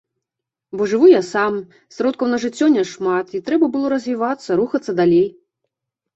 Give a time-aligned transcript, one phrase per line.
[0.79, 1.53] Бо жыву я сам,
[1.97, 5.25] сродкаў на жыццё няшмат і трэба было развівацца, рухацца далей.